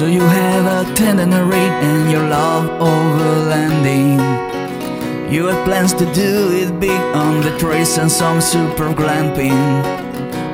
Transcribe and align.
So 0.00 0.06
you 0.06 0.22
have 0.22 0.64
a 0.64 0.94
tendernary 0.94 1.56
and 1.58 2.10
your 2.10 2.26
love 2.26 2.64
overlanding. 2.80 4.16
You 5.30 5.44
have 5.48 5.62
plans 5.66 5.92
to 5.92 6.06
do 6.14 6.50
it 6.52 6.80
big 6.80 6.98
on 7.14 7.42
the 7.42 7.54
trace 7.58 7.98
and 7.98 8.10
some 8.10 8.40
super 8.40 8.94
glamping. 8.94 9.52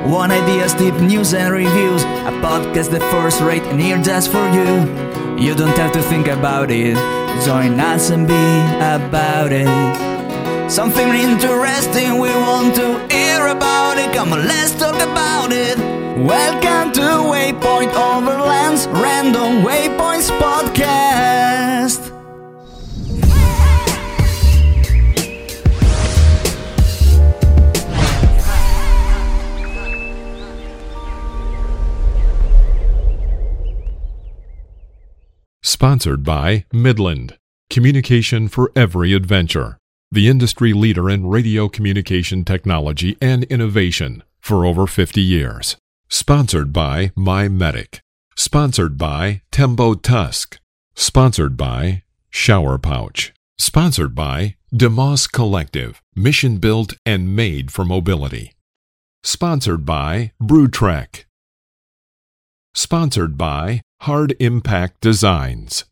One 0.05 0.31
idea, 0.31 0.67
tip 0.67 0.99
news 0.99 1.33
and 1.33 1.53
reviews. 1.53 2.03
A 2.03 2.33
podcast 2.43 2.91
the 2.91 2.99
first 3.09 3.39
rate 3.39 3.63
and 3.63 3.79
here 3.79 4.01
just 4.03 4.33
for 4.33 4.45
you. 4.49 4.67
You 5.41 5.55
don't 5.55 5.77
have 5.77 5.93
to 5.93 6.01
think 6.01 6.27
about 6.27 6.69
it. 6.69 6.97
Join 7.45 7.79
us 7.79 8.09
and 8.09 8.27
be 8.27 8.47
about 8.83 9.53
it. 9.53 10.69
Something 10.69 11.07
interesting 11.07 12.19
we 12.19 12.31
want 12.31 12.75
to 12.75 12.99
hear 13.15 13.47
about 13.47 13.97
it. 13.97 14.13
Come 14.13 14.33
on, 14.33 14.45
let's 14.45 14.75
talk 14.75 14.95
about 14.95 15.53
it. 15.53 15.96
Welcome 16.17 16.93
to 16.93 17.01
Waypoint 17.01 17.91
Overlands 17.93 18.87
Random 18.91 19.63
Waypoints 19.63 20.31
Podcast. 20.39 22.11
Sponsored 35.61 36.23
by 36.23 36.65
Midland. 36.73 37.37
Communication 37.69 38.47
for 38.47 38.71
every 38.75 39.13
adventure. 39.13 39.77
The 40.11 40.27
industry 40.27 40.73
leader 40.73 41.11
in 41.11 41.27
radio 41.27 41.69
communication 41.69 42.43
technology 42.43 43.15
and 43.21 43.43
innovation 43.43 44.23
for 44.39 44.65
over 44.65 44.87
50 44.87 45.21
years. 45.21 45.77
Sponsored 46.09 46.71
by 46.71 47.09
MyMedic. 47.17 47.99
Sponsored 48.37 48.97
by 48.97 49.41
Tembo 49.51 49.93
Tusk. 49.93 50.57
Sponsored 50.95 51.57
by 51.57 52.03
Shower 52.29 52.77
Pouch. 52.77 53.33
Sponsored 53.59 54.15
by 54.15 54.55
DMOS 54.73 55.29
Collective, 55.29 56.01
mission 56.15 56.59
built 56.59 56.93
and 57.05 57.35
made 57.35 57.73
for 57.73 57.83
mobility. 57.83 58.53
Sponsored 59.21 59.85
by 59.85 60.31
BrewTrek. 60.41 61.25
Sponsored 62.73 63.37
by 63.37 63.81
Hard 64.01 64.33
Impact 64.39 65.01
Designs. 65.01 65.83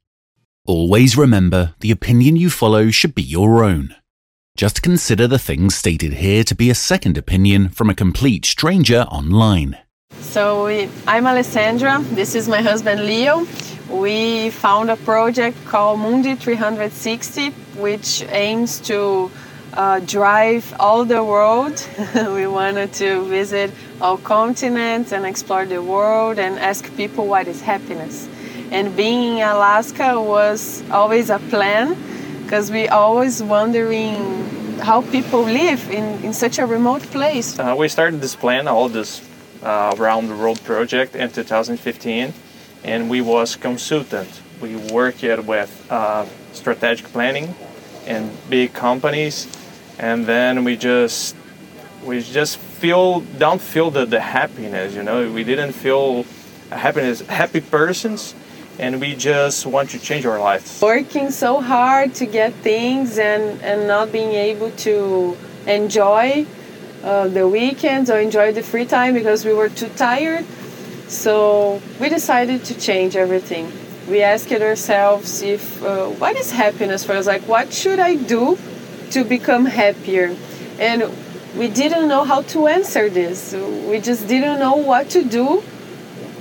Always 0.65 1.17
remember 1.17 1.75
the 1.81 1.91
opinion 1.91 2.37
you 2.37 2.49
follow 2.49 2.89
should 2.89 3.15
be 3.15 3.21
your 3.21 3.65
own. 3.65 3.93
Just 4.55 4.81
consider 4.81 5.27
the 5.27 5.37
things 5.37 5.75
stated 5.75 6.13
here 6.13 6.45
to 6.45 6.55
be 6.55 6.69
a 6.69 6.75
second 6.75 7.17
opinion 7.17 7.67
from 7.67 7.89
a 7.89 7.93
complete 7.93 8.45
stranger 8.45 9.01
online. 9.11 9.77
So 10.35 10.65
we, 10.65 10.89
I'm 11.07 11.27
Alessandra. 11.27 12.01
This 12.11 12.35
is 12.35 12.49
my 12.49 12.61
husband 12.61 13.05
Leo. 13.05 13.47
We 13.89 14.49
found 14.49 14.91
a 14.91 14.97
project 14.97 15.55
called 15.63 16.01
Mundi 16.01 16.35
360, 16.35 17.51
which 17.79 18.21
aims 18.31 18.81
to 18.81 19.31
uh, 19.71 20.01
drive 20.01 20.73
all 20.77 21.05
the 21.05 21.23
world. 21.23 21.87
we 22.33 22.47
wanted 22.47 22.91
to 22.95 23.23
visit 23.29 23.71
all 24.01 24.17
continents 24.17 25.13
and 25.13 25.25
explore 25.25 25.65
the 25.65 25.81
world 25.81 26.37
and 26.37 26.59
ask 26.59 26.93
people 26.97 27.27
what 27.27 27.47
is 27.47 27.61
happiness. 27.61 28.27
And 28.71 28.93
being 28.97 29.37
in 29.37 29.47
Alaska 29.47 30.19
was 30.21 30.83
always 30.91 31.29
a 31.29 31.39
plan 31.39 31.95
because 32.43 32.71
we 32.71 32.89
always 32.89 33.41
wondering 33.41 34.17
how 34.81 35.01
people 35.01 35.43
live 35.43 35.89
in, 35.89 36.21
in 36.25 36.33
such 36.33 36.59
a 36.59 36.65
remote 36.65 37.03
place. 37.03 37.57
Uh, 37.57 37.73
we 37.79 37.87
started 37.87 38.19
this 38.19 38.35
plan, 38.35 38.67
all 38.67 38.89
this 38.89 39.21
uh, 39.65 39.95
around 39.97 40.27
the 40.27 40.35
world 40.35 40.63
project 40.63 41.15
in 41.15 41.29
2015 41.31 42.33
and 42.83 43.09
we 43.09 43.19
was 43.19 43.55
consultant. 43.55 44.41
We 44.61 44.75
worked 44.75 45.23
with 45.23 45.87
uh, 45.89 46.25
strategic 46.53 47.07
planning 47.07 47.55
and 48.05 48.31
big 48.49 48.73
companies 48.73 49.47
and 49.97 50.25
then 50.25 50.63
we 50.63 50.77
just 50.77 51.35
we 52.03 52.21
just 52.21 52.57
feel 52.57 53.21
don't 53.39 53.61
feel 53.61 53.89
the, 53.89 54.05
the 54.05 54.19
happiness 54.19 54.93
you 54.93 55.01
know 55.01 55.31
we 55.31 55.43
didn't 55.43 55.71
feel 55.71 56.25
happiness 56.69 57.21
happy 57.21 57.61
persons 57.61 58.35
and 58.77 58.99
we 58.99 59.15
just 59.15 59.65
want 59.65 59.89
to 59.89 59.97
change 59.97 60.25
our 60.25 60.39
lives 60.39 60.81
working 60.81 61.31
so 61.31 61.61
hard 61.61 62.13
to 62.13 62.25
get 62.25 62.53
things 62.55 63.17
and 63.17 63.61
and 63.63 63.87
not 63.87 64.11
being 64.11 64.33
able 64.33 64.69
to 64.71 65.35
enjoy 65.65 66.45
uh, 67.05 67.27
the 67.27 67.47
weekends 67.47 68.09
or 68.09 68.19
enjoy 68.19 68.51
the 68.51 68.63
free 68.63 68.85
time 68.85 69.13
because 69.13 69.45
we 69.45 69.53
were 69.53 69.69
too 69.69 69.89
tired 69.95 70.45
so 71.07 71.81
we 72.01 72.09
decided 72.09 72.65
to 72.65 72.77
change 72.77 73.15
everything 73.15 73.71
we 74.09 74.21
asked 74.21 74.51
ourselves 74.51 75.41
if 75.41 75.81
uh, 75.83 76.07
what 76.07 76.35
is 76.35 76.51
happiness 76.51 77.05
for 77.05 77.13
us 77.13 77.25
like 77.25 77.43
what 77.43 77.71
should 77.71 77.99
i 77.99 78.15
do 78.15 78.57
to 79.11 79.23
become 79.23 79.65
happier. 79.65 80.35
And 80.79 81.03
we 81.55 81.69
didn't 81.69 82.07
know 82.07 82.23
how 82.23 82.41
to 82.53 82.67
answer 82.67 83.09
this. 83.09 83.53
We 83.53 83.99
just 83.99 84.27
didn't 84.27 84.59
know 84.59 84.75
what 84.75 85.09
to 85.11 85.23
do 85.23 85.63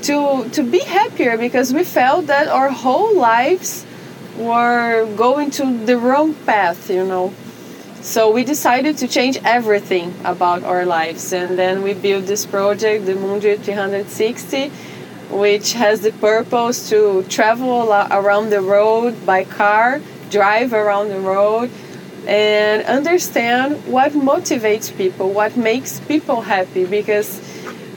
to 0.03 0.49
to 0.51 0.63
be 0.63 0.81
happier 0.81 1.39
because 1.39 1.73
we 1.73 1.85
felt 1.85 2.27
that 2.27 2.49
our 2.49 2.71
whole 2.71 3.15
lives 3.17 3.87
were 4.37 5.07
going 5.17 5.51
to 5.53 5.65
the 5.87 5.97
wrong 5.97 6.35
path, 6.47 6.91
you 6.91 7.07
know. 7.07 7.33
So 8.05 8.31
we 8.31 8.45
decided 8.45 8.99
to 8.99 9.09
change 9.09 9.39
everything 9.45 10.13
about 10.27 10.63
our 10.63 10.85
lives 10.85 11.33
and 11.33 11.59
then 11.59 11.83
we 11.83 11.95
built 11.95 12.27
this 12.27 12.45
project, 12.45 13.07
the 13.07 13.15
Mundi 13.15 13.57
360, 13.57 14.69
which 15.31 15.73
has 15.73 16.03
the 16.03 16.13
purpose 16.13 16.91
to 16.91 17.23
travel 17.31 17.91
around 17.91 18.51
the 18.51 18.61
road 18.61 19.25
by 19.25 19.45
car, 19.45 20.03
drive 20.31 20.75
around 20.75 21.09
the 21.09 21.19
road 21.19 21.71
and 22.27 22.85
understand 22.85 23.87
what 23.87 24.13
motivates 24.13 24.95
people, 24.95 25.31
what 25.31 25.57
makes 25.57 25.99
people 26.01 26.43
happy, 26.43 26.85
because 26.85 27.41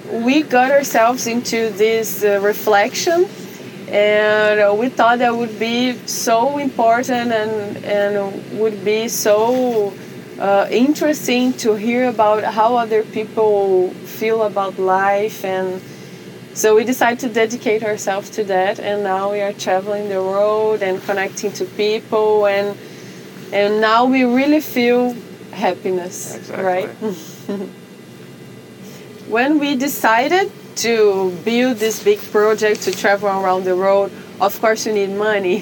we 0.09 0.41
got 0.41 0.71
ourselves 0.71 1.27
into 1.27 1.69
this 1.71 2.23
uh, 2.23 2.39
reflection 2.39 3.27
and 3.87 4.59
uh, 4.59 4.75
we 4.77 4.89
thought 4.89 5.19
that 5.19 5.35
would 5.35 5.57
be 5.57 5.93
so 6.07 6.57
important 6.57 7.31
and, 7.31 7.77
and 7.85 8.59
would 8.59 8.83
be 8.83 9.07
so 9.07 9.93
uh, 10.39 10.67
interesting 10.69 11.53
to 11.53 11.75
hear 11.75 12.09
about 12.09 12.43
how 12.43 12.75
other 12.75 13.03
people 13.03 13.89
feel 13.91 14.43
about 14.43 14.77
life. 14.77 15.45
And 15.45 15.81
so 16.53 16.75
we 16.75 16.83
decided 16.83 17.19
to 17.21 17.29
dedicate 17.29 17.83
ourselves 17.83 18.29
to 18.31 18.43
that. 18.45 18.79
And 18.79 19.03
now 19.03 19.31
we 19.31 19.41
are 19.41 19.53
traveling 19.53 20.09
the 20.09 20.19
road 20.19 20.81
and 20.83 21.01
connecting 21.03 21.53
to 21.53 21.65
people. 21.65 22.45
And 22.45 22.77
and 23.53 23.79
now 23.79 24.03
we 24.03 24.25
really 24.25 24.59
feel 24.59 25.15
happiness 25.51 26.35
exactly. 26.35 26.65
right? 26.65 26.89
When 29.29 29.59
we 29.59 29.75
decided 29.75 30.51
to 30.77 31.31
build 31.43 31.77
this 31.77 32.03
big 32.03 32.19
project 32.31 32.81
to 32.83 32.91
travel 32.91 33.29
around 33.29 33.63
the 33.63 33.75
world. 33.75 34.11
Of 34.39 34.59
course 34.61 34.85
you 34.85 34.93
need 34.93 35.11
money 35.11 35.59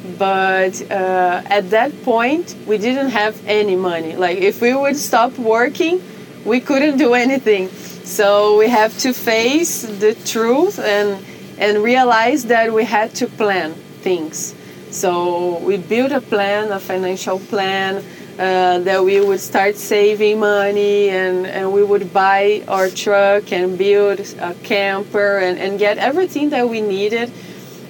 but 0.18 0.82
uh, 0.90 1.42
at 1.46 1.70
that 1.70 2.02
point 2.02 2.54
we 2.66 2.78
didn't 2.78 3.10
have 3.10 3.40
any 3.46 3.76
money. 3.76 4.16
Like 4.16 4.38
if 4.38 4.60
we 4.60 4.74
would 4.74 4.96
stop 4.96 5.38
working 5.38 6.02
we 6.44 6.60
couldn't 6.60 6.98
do 6.98 7.14
anything. 7.14 7.68
So 8.04 8.56
we 8.58 8.68
have 8.68 8.96
to 8.98 9.12
face 9.12 9.82
the 9.82 10.14
truth 10.14 10.78
and 10.78 11.24
and 11.58 11.82
realize 11.82 12.44
that 12.46 12.72
we 12.72 12.84
had 12.84 13.14
to 13.16 13.26
plan 13.26 13.74
things. 14.02 14.54
So 14.90 15.58
we 15.58 15.76
built 15.76 16.12
a 16.12 16.20
plan, 16.20 16.72
a 16.72 16.80
financial 16.80 17.38
plan, 17.38 18.02
uh, 18.38 18.78
that 18.78 19.04
we 19.04 19.20
would 19.20 19.40
start 19.40 19.74
saving 19.76 20.38
money 20.38 21.08
and, 21.08 21.44
and 21.44 21.72
we 21.72 21.82
would 21.82 22.12
buy 22.12 22.62
our 22.68 22.88
truck 22.88 23.52
and 23.52 23.76
build 23.76 24.20
a 24.38 24.54
camper 24.62 25.38
and, 25.38 25.58
and 25.58 25.78
get 25.78 25.98
everything 25.98 26.50
that 26.50 26.68
we 26.68 26.80
needed. 26.80 27.32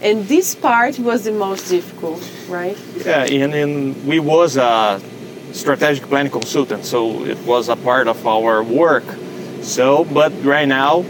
And 0.01 0.27
this 0.27 0.55
part 0.55 0.99
was 0.99 1.25
the 1.25 1.33
most 1.33 1.69
difficult, 1.69 2.23
right? 2.49 2.79
Yeah, 3.05 3.25
and, 3.25 3.53
and 3.53 4.07
we 4.07 4.21
was 4.21 4.57
a 4.57 5.03
strategic 5.53 6.05
planning 6.05 6.33
consultant, 6.33 6.87
so 6.87 7.25
it 7.25 7.39
was 7.39 7.69
a 7.69 7.77
part 7.77 8.09
of 8.09 8.27
our 8.27 8.63
work. 8.63 9.05
So, 9.61 10.05
but 10.05 10.33
right 10.45 10.69
now, 10.69 11.05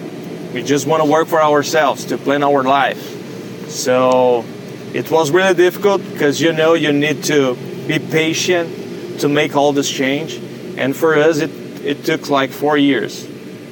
we 0.52 0.64
just 0.64 0.86
want 0.86 1.04
to 1.04 1.08
work 1.08 1.28
for 1.28 1.40
ourselves 1.40 2.06
to 2.06 2.18
plan 2.18 2.42
our 2.42 2.64
life. 2.64 3.68
So 3.68 4.44
it 4.94 5.10
was 5.12 5.30
really 5.30 5.54
difficult 5.54 6.02
because 6.12 6.40
you 6.40 6.52
know 6.52 6.74
you 6.74 6.92
need 6.92 7.22
to 7.24 7.54
be 7.86 7.98
patient 7.98 8.87
to 9.18 9.28
make 9.28 9.56
all 9.56 9.72
this 9.72 9.90
change. 9.90 10.34
And 10.76 10.96
for 10.96 11.16
us, 11.16 11.38
it, 11.38 11.50
it 11.84 12.04
took 12.04 12.28
like 12.30 12.50
four 12.50 12.76
years 12.76 13.26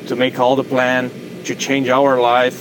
to 0.09 0.17
make 0.17 0.39
all 0.39 0.57
the 0.57 0.65
plan, 0.65 1.11
to 1.45 1.55
change 1.55 1.89
our 1.89 2.21
life, 2.21 2.59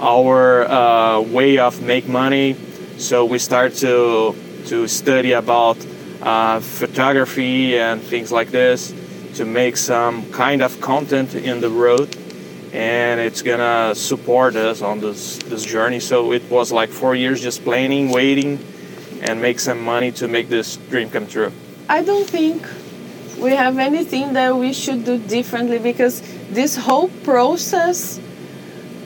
our 0.00 0.64
uh, 0.64 1.20
way 1.20 1.58
of 1.58 1.82
make 1.82 2.08
money. 2.08 2.56
So 2.98 3.24
we 3.24 3.38
start 3.38 3.74
to, 3.76 4.34
to 4.66 4.86
study 4.88 5.32
about 5.32 5.76
uh, 6.22 6.60
photography 6.60 7.78
and 7.78 8.00
things 8.00 8.32
like 8.32 8.50
this 8.50 8.94
to 9.34 9.44
make 9.44 9.76
some 9.76 10.30
kind 10.32 10.62
of 10.62 10.80
content 10.80 11.34
in 11.34 11.60
the 11.60 11.70
road. 11.70 12.16
and 12.72 13.20
it's 13.20 13.42
gonna 13.42 13.94
support 13.94 14.54
us 14.56 14.82
on 14.82 15.00
this 15.00 15.38
this 15.48 15.64
journey. 15.64 16.00
So 16.00 16.32
it 16.32 16.42
was 16.50 16.70
like 16.70 16.90
four 16.90 17.14
years 17.14 17.40
just 17.40 17.64
planning, 17.64 18.10
waiting, 18.10 18.58
and 19.22 19.40
make 19.40 19.58
some 19.58 19.82
money 19.82 20.12
to 20.12 20.28
make 20.28 20.48
this 20.48 20.76
dream 20.90 21.10
come 21.10 21.26
true. 21.26 21.52
I 21.90 22.02
don't 22.02 22.28
think 22.28 22.66
we 23.38 23.52
have 23.52 23.78
anything 23.78 24.34
that 24.34 24.54
we 24.54 24.74
should 24.74 25.04
do 25.06 25.16
differently 25.16 25.78
because 25.78 26.20
this 26.50 26.76
whole 26.76 27.08
process 27.24 28.20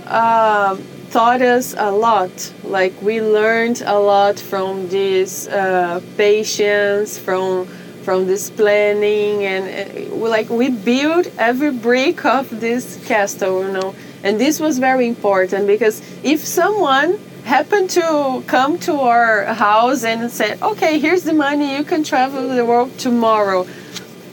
uh, 0.06 0.76
taught 1.12 1.42
us 1.42 1.74
a 1.78 1.92
lot. 1.92 2.52
Like 2.64 3.00
we 3.00 3.22
learned 3.22 3.82
a 3.86 3.98
lot 3.98 4.40
from 4.40 4.88
this 4.88 5.46
uh, 5.46 6.00
patience, 6.16 7.18
from 7.18 7.66
from 8.02 8.26
this 8.26 8.50
planning, 8.50 9.44
and 9.44 9.64
uh, 10.10 10.16
like 10.16 10.50
we 10.50 10.68
built 10.70 11.28
every 11.38 11.70
brick 11.70 12.24
of 12.24 12.60
this 12.60 13.00
castle, 13.06 13.62
you 13.64 13.72
know. 13.72 13.94
And 14.24 14.40
this 14.40 14.58
was 14.58 14.80
very 14.80 15.06
important 15.06 15.68
because 15.68 16.02
if 16.24 16.40
someone 16.40 17.20
happened 17.44 17.90
to 17.90 18.42
come 18.46 18.78
to 18.78 19.00
our 19.00 19.44
house 19.54 20.04
and 20.04 20.30
said, 20.30 20.62
"Okay, 20.62 20.98
here's 20.98 21.24
the 21.24 21.34
money. 21.34 21.76
You 21.76 21.84
can 21.84 22.02
travel 22.04 22.48
the 22.48 22.64
world 22.64 22.98
tomorrow," 22.98 23.66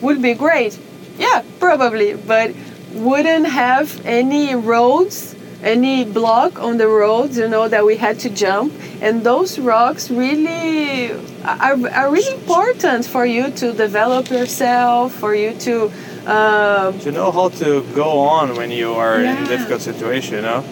would 0.01 0.21
be 0.21 0.33
great. 0.33 0.77
Yeah, 1.17 1.43
probably, 1.59 2.15
but 2.15 2.51
wouldn't 2.93 3.47
have 3.47 4.01
any 4.05 4.55
roads 4.55 5.35
any 5.63 6.05
block 6.05 6.59
on 6.59 6.77
the 6.77 6.87
roads, 6.87 7.37
you 7.37 7.47
know, 7.47 7.67
that 7.67 7.85
we 7.85 7.97
had 7.97 8.19
to 8.19 8.29
jump. 8.29 8.73
And 9.01 9.23
those 9.23 9.59
rocks 9.59 10.09
really 10.09 11.11
are, 11.43 11.77
are 11.89 12.11
really 12.11 12.33
important 12.33 13.05
for 13.05 13.25
you 13.25 13.51
to 13.51 13.73
develop 13.73 14.29
yourself, 14.29 15.13
for 15.13 15.35
you 15.35 15.53
to. 15.59 15.91
Uh, 16.25 16.91
to 16.99 17.11
know 17.11 17.31
how 17.31 17.49
to 17.49 17.81
go 17.95 18.19
on 18.19 18.55
when 18.55 18.71
you 18.71 18.93
are 18.93 19.21
yeah. 19.21 19.37
in 19.37 19.43
a 19.43 19.47
difficult 19.47 19.81
situation, 19.81 20.35
you 20.35 20.41
know? 20.41 20.63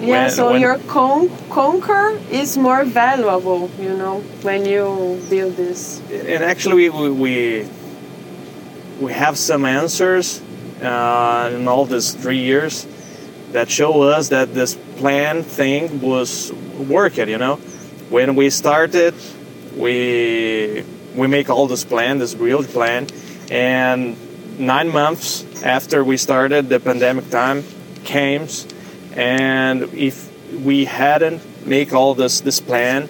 Yeah, 0.00 0.06
when, 0.06 0.30
so 0.30 0.52
when 0.52 0.60
your 0.60 0.78
con- 0.78 1.30
conquer 1.50 2.20
is 2.30 2.56
more 2.56 2.84
valuable, 2.84 3.70
you 3.78 3.96
know, 3.96 4.20
when 4.42 4.64
you 4.64 5.20
build 5.28 5.56
this. 5.56 6.00
And 6.10 6.44
actually, 6.44 6.88
we, 6.88 7.10
we, 7.10 7.68
we 9.00 9.12
have 9.12 9.36
some 9.36 9.64
answers 9.64 10.40
uh, 10.82 11.50
in 11.52 11.66
all 11.66 11.84
these 11.84 12.14
three 12.14 12.38
years 12.38 12.86
that 13.52 13.70
show 13.70 14.02
us 14.02 14.28
that 14.28 14.54
this 14.54 14.76
plan 14.98 15.42
thing 15.42 16.00
was 16.00 16.52
working 16.52 17.28
you 17.28 17.38
know 17.38 17.56
when 18.10 18.34
we 18.34 18.50
started 18.50 19.14
we 19.76 20.84
we 21.14 21.26
make 21.26 21.48
all 21.48 21.66
this 21.66 21.84
plan 21.84 22.18
this 22.18 22.34
real 22.34 22.62
plan 22.62 23.06
and 23.50 24.16
nine 24.58 24.88
months 24.88 25.44
after 25.62 26.04
we 26.04 26.16
started 26.16 26.68
the 26.68 26.78
pandemic 26.78 27.28
time 27.30 27.64
came 28.04 28.46
and 29.18 29.82
if 29.92 30.30
we 30.64 30.86
hadn't 30.86 31.42
make 31.66 31.92
all 31.92 32.14
this 32.14 32.40
this 32.40 32.60
plan 32.60 33.08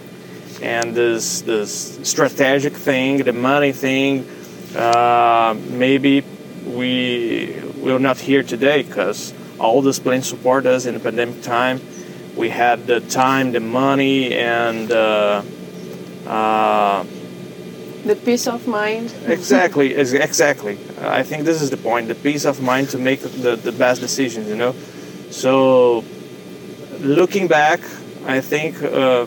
and 0.63 0.95
this 0.95 1.43
this 1.43 2.01
strategic 2.03 2.73
thing 2.73 3.19
the 3.19 3.33
money 3.33 3.73
thing 3.73 4.27
uh, 4.75 5.55
maybe 5.71 6.25
we 6.67 7.55
we're 7.77 7.99
not 7.99 8.19
here 8.19 8.43
today 8.43 8.83
because 8.83 9.33
all 9.59 9.83
this 9.83 9.99
plan 9.99 10.23
support 10.23 10.67
us 10.67 10.87
in 10.87 10.95
the 10.95 11.01
pandemic 11.01 11.43
time. 11.43 11.81
We 12.37 12.51
had 12.51 12.87
the 12.87 13.01
time, 13.01 13.53
the 13.53 13.61
money, 13.61 14.35
and 14.35 14.91
uh, 14.93 15.43
uh, 16.27 17.05
the 18.05 18.15
peace 18.15 18.47
of 18.47 18.69
mind. 18.69 19.13
exactly, 19.27 19.95
exactly. 19.95 20.79
I 21.01 21.23
think 21.25 21.45
this 21.45 21.61
is 21.61 21.71
the 21.71 21.77
point: 21.77 22.09
the 22.09 22.15
peace 22.15 22.45
of 22.45 22.63
mind 22.63 22.91
to 22.91 22.99
make 22.99 23.21
the, 23.21 23.57
the 23.57 23.73
best 23.73 24.01
decisions. 24.01 24.49
You 24.49 24.57
know, 24.57 24.75
so 25.31 26.05
looking 27.01 27.49
back, 27.49 27.81
I 28.27 28.41
think 28.41 28.83
uh, 28.83 29.27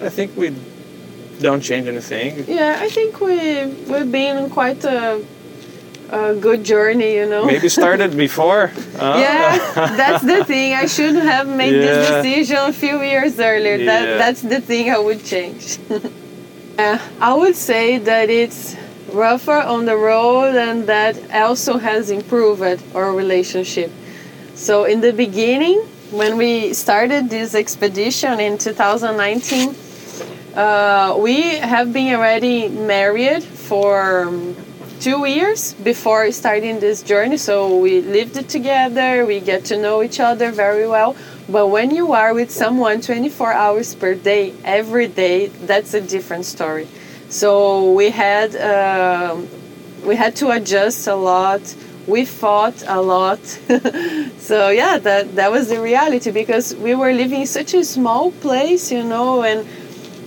I 0.00 0.08
think 0.08 0.36
we 0.36 0.54
don't 1.40 1.60
change 1.60 1.86
anything. 1.88 2.44
Yeah, 2.46 2.76
I 2.80 2.88
think 2.88 3.20
we 3.20 3.66
we've 3.90 4.10
been 4.10 4.36
on 4.36 4.50
quite 4.50 4.84
a 4.84 5.24
a 6.10 6.34
good 6.34 6.64
journey, 6.64 7.14
you 7.16 7.26
know. 7.26 7.44
Maybe 7.44 7.68
started 7.68 8.16
before. 8.26 8.70
Uh. 8.98 9.16
yeah, 9.18 9.58
that's 9.96 10.24
the 10.24 10.44
thing. 10.52 10.74
I 10.74 10.86
should 10.86 11.16
have 11.16 11.48
made 11.48 11.74
yeah. 11.74 11.80
this 11.80 12.08
decision 12.10 12.56
a 12.58 12.72
few 12.72 13.02
years 13.02 13.38
earlier. 13.38 13.76
Yeah. 13.76 13.86
That 13.86 14.18
that's 14.18 14.42
the 14.42 14.60
thing 14.60 14.90
I 14.90 14.98
would 14.98 15.24
change. 15.24 15.78
uh, 16.78 16.98
I 17.20 17.34
would 17.34 17.56
say 17.56 17.98
that 17.98 18.30
it's 18.30 18.76
rougher 19.12 19.60
on 19.74 19.84
the 19.84 19.96
road 19.96 20.56
and 20.56 20.86
that 20.86 21.14
also 21.32 21.78
has 21.78 22.10
improved 22.10 22.82
our 22.94 23.12
relationship. 23.12 23.90
So 24.54 24.84
in 24.84 25.00
the 25.00 25.12
beginning, 25.12 25.80
when 26.10 26.36
we 26.36 26.74
started 26.74 27.30
this 27.30 27.54
expedition 27.54 28.40
in 28.40 28.58
2019, 28.58 29.74
uh, 30.54 31.16
we 31.18 31.42
have 31.58 31.92
been 31.92 32.14
already 32.14 32.68
married 32.68 33.42
for. 33.42 34.26
Um, 34.28 34.56
two 35.00 35.26
years 35.26 35.74
before 35.74 36.32
starting 36.32 36.80
this 36.80 37.02
journey. 37.02 37.36
So 37.36 37.76
we 37.76 38.00
lived 38.00 38.48
together, 38.48 39.26
we 39.26 39.40
get 39.40 39.66
to 39.66 39.76
know 39.76 40.02
each 40.02 40.18
other 40.18 40.50
very 40.50 40.88
well. 40.88 41.14
But 41.46 41.66
when 41.66 41.90
you 41.90 42.14
are 42.14 42.32
with 42.32 42.50
someone 42.50 43.02
24 43.02 43.52
hours 43.52 43.94
per 43.94 44.14
day, 44.14 44.54
every 44.64 45.08
day, 45.08 45.48
that's 45.48 45.92
a 45.92 46.00
different 46.00 46.46
story. 46.46 46.88
So 47.28 47.92
we 47.92 48.08
had 48.10 48.56
uh, 48.56 49.36
we 50.06 50.16
had 50.16 50.36
to 50.36 50.50
adjust 50.50 51.06
a 51.06 51.14
lot. 51.14 51.60
We 52.06 52.24
fought 52.24 52.84
a 52.86 53.00
lot. 53.00 53.38
so 54.38 54.68
yeah, 54.68 54.98
that 54.98 55.34
that 55.36 55.50
was 55.50 55.68
the 55.68 55.80
reality 55.80 56.30
because 56.30 56.74
we 56.76 56.94
were 56.94 57.12
living 57.12 57.42
in 57.42 57.46
such 57.46 57.74
a 57.74 57.84
small 57.84 58.30
place, 58.30 58.92
you 58.92 59.02
know, 59.02 59.42
and 59.42 59.66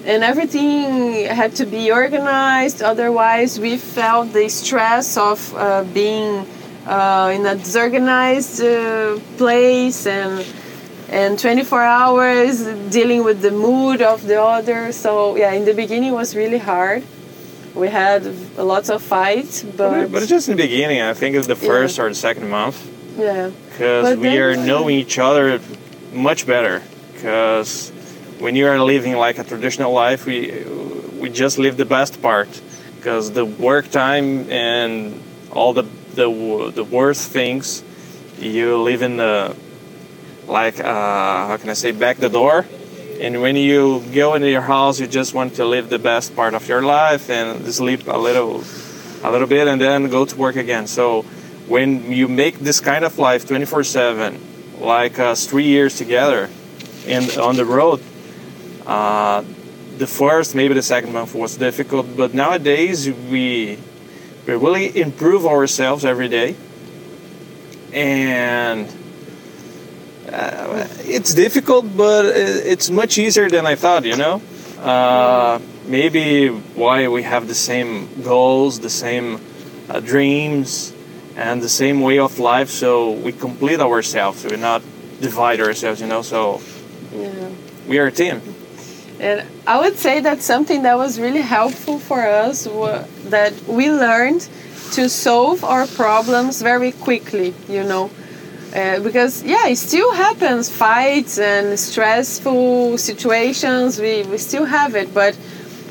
and 0.06 0.24
everything 0.24 1.26
had 1.26 1.54
to 1.56 1.66
be 1.66 1.92
organized. 1.92 2.82
Otherwise, 2.82 3.60
we 3.60 3.78
felt 3.78 4.34
the 4.34 4.50
stress 4.50 5.18
of 5.18 5.54
uh, 5.54 5.84
being 5.94 6.48
uh, 6.88 7.32
in 7.36 7.46
a 7.46 7.56
disorganized 7.56 8.62
uh, 8.62 9.20
place 9.38 10.08
and 10.08 10.46
and 11.10 11.40
24 11.40 11.82
hours 11.82 12.66
dealing 12.90 13.24
with 13.24 13.42
the 13.42 13.52
mood 13.52 14.02
of 14.02 14.26
the 14.28 14.42
other. 14.42 14.92
So 14.92 15.36
yeah, 15.36 15.54
in 15.54 15.66
the 15.66 15.74
beginning 15.74 16.14
was 16.14 16.36
really 16.36 16.58
hard. 16.58 17.04
We 17.78 17.90
had 17.90 18.26
a 18.58 18.64
lots 18.64 18.90
of 18.90 19.04
fights, 19.04 19.62
but 19.62 20.12
but 20.12 20.28
just 20.28 20.50
in 20.50 20.58
the 20.58 20.64
beginning, 20.64 21.02
I 21.02 21.14
think 21.14 21.36
it's 21.36 21.48
the 21.48 21.56
first 21.56 21.98
yeah. 21.98 22.04
or 22.04 22.10
the 22.10 22.16
second 22.16 22.50
month. 22.50 22.78
Yeah, 23.18 23.52
because 23.70 24.18
we 24.18 24.40
are 24.40 24.56
knowing 24.56 24.96
each 24.96 25.20
other 25.20 25.60
much 26.12 26.48
better. 26.48 26.82
Because 27.14 27.92
when 28.40 28.56
you 28.56 28.68
are 28.68 28.80
living 28.80 29.16
like 29.16 29.38
a 29.38 29.44
traditional 29.44 29.92
life, 29.94 30.26
we 30.26 30.66
we 31.20 31.30
just 31.30 31.58
live 31.60 31.78
the 31.78 31.86
best 31.86 32.22
part 32.22 32.50
because 32.96 33.32
the 33.32 33.46
work 33.46 33.90
time 33.92 34.50
and 34.52 35.22
all 35.52 35.74
the 35.74 35.84
the 36.16 36.72
the 36.74 36.84
worst 36.84 37.30
things 37.30 37.84
you 38.40 38.78
live 38.78 39.02
in 39.02 39.18
the 39.18 39.56
like 40.48 40.80
uh, 40.80 41.48
how 41.48 41.58
can 41.58 41.70
I 41.70 41.74
say 41.74 41.92
back 41.92 42.18
the 42.18 42.30
door 42.30 42.66
and 43.20 43.42
when 43.42 43.56
you 43.56 44.04
go 44.14 44.36
into 44.36 44.50
your 44.50 44.62
house 44.62 45.00
you 45.00 45.08
just 45.08 45.34
want 45.34 45.56
to 45.56 45.66
live 45.66 45.90
the 45.90 46.00
best 46.00 46.36
part 46.36 46.54
of 46.54 46.68
your 46.68 46.82
life 46.82 47.30
and 47.30 47.66
sleep 47.74 48.08
a 48.08 48.18
little 48.18 48.64
a 49.24 49.32
little 49.32 49.48
bit 49.48 49.68
and 49.68 49.82
then 49.82 50.10
go 50.10 50.26
to 50.26 50.36
work 50.36 50.56
again. 50.56 50.88
So 50.88 51.24
when 51.68 52.12
you 52.12 52.28
make 52.28 52.60
this 52.60 52.80
kind 52.80 53.04
of 53.04 53.18
life 53.18 53.48
24 53.48 53.84
7 53.84 54.80
like 54.80 55.20
us 55.20 55.48
three 55.48 55.66
years 55.66 55.98
together 55.98 56.50
and 57.08 57.30
on 57.38 57.56
the 57.56 57.66
road 57.66 58.02
uh, 58.88 59.44
the 59.98 60.08
first, 60.08 60.56
maybe 60.56 60.74
the 60.74 60.82
second 60.82 61.12
month 61.12 61.36
was 61.36 61.58
difficult, 61.58 62.16
but 62.16 62.34
nowadays 62.34 63.10
we 63.10 63.78
we 64.46 64.54
really 64.54 64.98
improve 64.98 65.46
ourselves 65.46 66.06
every 66.06 66.30
day, 66.30 66.56
and 67.92 68.88
uh, 70.32 70.88
it's 71.00 71.34
difficult, 71.34 71.86
but 71.96 72.26
it's 72.26 72.90
much 72.90 73.18
easier 73.18 73.50
than 73.50 73.66
I 73.66 73.76
thought. 73.76 74.06
You 74.06 74.18
know, 74.18 74.42
uh, 74.82 75.60
maybe 75.86 76.50
why 76.50 77.08
we 77.08 77.24
have 77.24 77.48
the 77.48 77.56
same 77.56 78.24
goals, 78.24 78.80
the 78.80 78.90
same 78.90 79.40
uh, 79.90 80.00
dreams, 80.00 80.94
and 81.36 81.62
the 81.62 81.70
same 81.70 82.02
way 82.02 82.20
of 82.20 82.40
life, 82.40 82.70
so 82.70 83.12
we 83.12 83.32
complete 83.32 83.80
ourselves. 83.80 84.44
We 84.44 84.58
not 84.58 84.82
divide 85.22 85.60
ourselves. 85.60 86.02
You 86.02 86.08
know, 86.08 86.22
so 86.22 86.62
yeah. 87.14 87.50
we 87.88 88.00
are 88.00 88.08
a 88.08 88.12
team. 88.12 88.42
And 89.20 89.48
I 89.66 89.80
would 89.80 89.98
say 89.98 90.20
that 90.20 90.44
something 90.44 90.84
that 90.84 90.98
was 90.98 91.20
really 91.20 91.42
helpful 91.42 91.98
for 91.98 92.22
us 92.22 92.68
was 92.68 93.08
that 93.30 93.54
we 93.68 93.90
learned 93.90 94.48
to 94.92 95.10
solve 95.10 95.64
our 95.64 95.88
problems 95.88 96.62
very 96.62 96.92
quickly, 96.92 97.54
you 97.68 97.84
know. 97.84 98.12
Uh, 98.76 99.00
because 99.00 99.44
yeah, 99.44 99.68
it 99.68 99.78
still 99.78 100.12
happens, 100.14 100.70
fights 100.70 101.40
and 101.40 101.80
stressful 101.80 102.98
situations. 102.98 104.00
We, 104.00 104.24
we 104.24 104.38
still 104.38 104.66
have 104.66 104.96
it, 104.96 105.14
but 105.14 105.38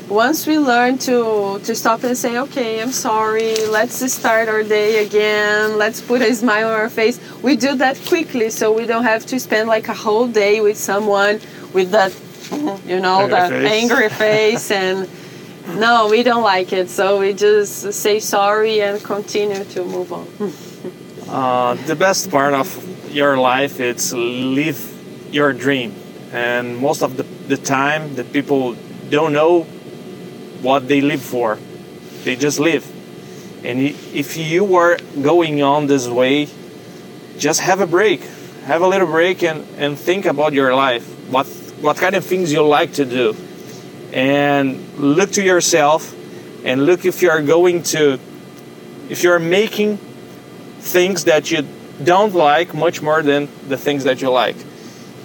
once 0.09 0.47
we 0.47 0.57
learn 0.57 0.97
to 0.97 1.59
to 1.65 1.75
stop 1.75 2.01
and 2.03 2.17
say 2.17 2.37
okay 2.37 2.81
i'm 2.81 2.93
sorry 2.93 3.53
let's 3.67 4.09
start 4.11 4.47
our 4.47 4.63
day 4.63 5.05
again 5.05 5.77
let's 5.77 5.99
put 5.99 6.21
a 6.21 6.33
smile 6.33 6.69
on 6.69 6.73
our 6.73 6.89
face 6.89 7.19
we 7.43 7.57
do 7.57 7.75
that 7.75 7.99
quickly 8.07 8.49
so 8.49 8.71
we 8.71 8.85
don't 8.85 9.03
have 9.03 9.25
to 9.25 9.37
spend 9.37 9.67
like 9.67 9.89
a 9.89 9.93
whole 9.93 10.27
day 10.27 10.61
with 10.61 10.77
someone 10.77 11.41
with 11.73 11.91
that 11.91 12.15
you 12.85 13.01
know 13.01 13.19
Angry 13.23 13.29
that 13.31 13.49
face. 13.49 13.71
angry 13.83 14.09
face 14.23 14.71
and 14.71 15.09
no 15.77 16.07
we 16.09 16.23
don't 16.23 16.43
like 16.43 16.71
it 16.71 16.89
so 16.89 17.19
we 17.19 17.33
just 17.33 17.91
say 17.91 18.19
sorry 18.21 18.81
and 18.81 19.03
continue 19.03 19.65
to 19.65 19.83
move 19.83 20.13
on 20.13 20.25
Uh, 21.29 21.73
the 21.85 21.95
best 21.95 22.31
part 22.31 22.53
of 22.53 23.13
your 23.13 23.37
life 23.37 23.81
is 23.81 24.13
live 24.13 24.79
your 25.33 25.51
dream, 25.51 25.93
and 26.31 26.77
most 26.77 27.03
of 27.03 27.17
the, 27.17 27.23
the 27.23 27.57
time, 27.57 28.15
the 28.15 28.23
people 28.23 28.77
don't 29.09 29.33
know 29.33 29.63
what 30.61 30.87
they 30.87 31.01
live 31.01 31.21
for. 31.21 31.59
They 32.23 32.37
just 32.37 32.59
live, 32.59 32.87
and 33.65 33.81
if 33.81 34.37
you 34.37 34.73
are 34.75 34.97
going 35.21 35.61
on 35.61 35.87
this 35.87 36.07
way, 36.07 36.47
just 37.37 37.59
have 37.59 37.81
a 37.81 37.87
break, 37.87 38.21
have 38.63 38.81
a 38.81 38.87
little 38.87 39.07
break, 39.07 39.43
and, 39.43 39.67
and 39.75 39.99
think 39.99 40.25
about 40.25 40.53
your 40.53 40.73
life. 40.75 41.05
What 41.29 41.45
what 41.81 41.97
kind 41.97 42.15
of 42.15 42.23
things 42.23 42.53
you 42.53 42.65
like 42.65 42.93
to 42.93 43.05
do, 43.05 43.35
and 44.13 44.79
look 44.97 45.31
to 45.31 45.43
yourself, 45.43 46.15
and 46.63 46.85
look 46.85 47.03
if 47.03 47.21
you 47.21 47.29
are 47.29 47.41
going 47.41 47.83
to, 47.83 48.17
if 49.09 49.23
you 49.23 49.31
are 49.31 49.39
making 49.39 49.99
things 50.79 51.25
that 51.25 51.51
you 51.51 51.67
don't 52.03 52.33
like 52.33 52.73
much 52.73 53.01
more 53.01 53.21
than 53.21 53.49
the 53.67 53.77
things 53.77 54.03
that 54.03 54.21
you 54.21 54.29
like. 54.29 54.55